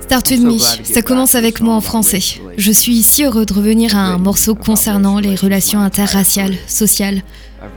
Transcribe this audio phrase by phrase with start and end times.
[0.00, 2.20] Start With Me, ça commence avec moi en français.
[2.58, 7.22] Je suis si heureux de revenir à un morceau concernant les relations interraciales, sociales.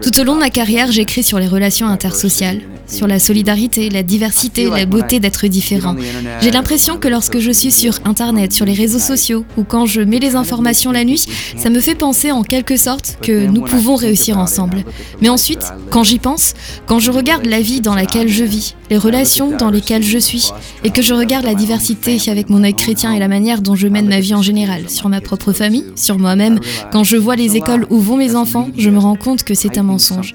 [0.01, 4.03] Tout au long de ma carrière, j'écris sur les relations intersociales, sur la solidarité, la
[4.03, 5.95] diversité, la beauté d'être différent.
[6.41, 10.01] J'ai l'impression que lorsque je suis sur Internet, sur les réseaux sociaux, ou quand je
[10.01, 11.25] mets les informations la nuit,
[11.57, 14.83] ça me fait penser en quelque sorte que nous pouvons réussir ensemble.
[15.21, 16.53] Mais ensuite, quand j'y pense,
[16.85, 20.51] quand je regarde la vie dans laquelle je vis, les relations dans lesquelles je suis,
[20.83, 23.87] et que je regarde la diversité avec mon œil chrétien et la manière dont je
[23.87, 26.59] mène ma vie en général, sur ma propre famille, sur moi-même,
[26.91, 29.77] quand je vois les écoles où vont mes enfants, je me rends compte que c'est
[29.77, 30.33] un mensonge.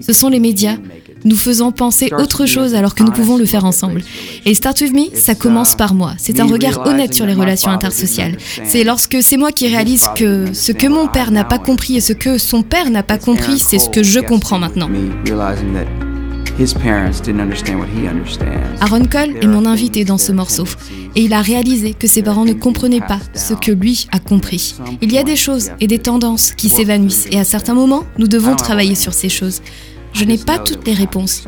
[0.00, 0.76] Ce sont les médias
[1.24, 4.02] nous faisant penser autre chose alors que nous pouvons le faire ensemble.
[4.44, 6.14] Et Start With Me, ça commence par moi.
[6.18, 8.36] C'est un regard honnête sur les relations intersociales.
[8.64, 12.00] C'est lorsque c'est moi qui réalise que ce que mon père n'a pas compris et
[12.00, 14.88] ce que son père n'a pas compris, c'est ce que je comprends maintenant.
[18.80, 20.64] Aaron Cole est mon invité dans ce morceau
[21.14, 24.74] et il a réalisé que ses parents ne comprenaient pas ce que lui a compris.
[25.00, 28.26] Il y a des choses et des tendances qui s'évanouissent et à certains moments, nous
[28.26, 29.62] devons travailler sur ces choses.
[30.12, 31.44] Je n'ai pas toutes les réponses.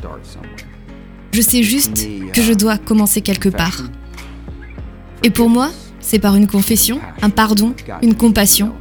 [1.33, 3.83] Je sais juste que je dois commencer quelque part.
[5.24, 8.72] Et pour moi, c'est par une confession, un pardon, une compassion.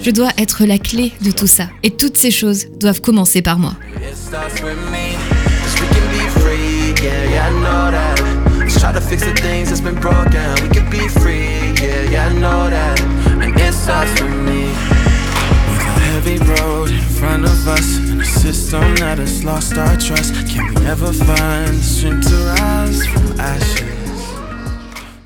[0.00, 1.68] Je dois être la clé de tout ça.
[1.82, 3.74] Et toutes ces choses doivent commencer par moi.
[4.28, 5.16] starts with me.
[5.62, 8.20] Cause we can be free, yeah, yeah, I know that.
[8.58, 10.50] Let's try to fix the things that's been broken.
[10.62, 13.00] We can be free, yeah, yeah, I know that.
[13.42, 14.68] And it starts with me.
[14.68, 19.78] We got a heavy road in front of us, and a system that has lost
[19.78, 20.34] our trust.
[20.46, 23.87] Can we ever find the strength to rise from ashes?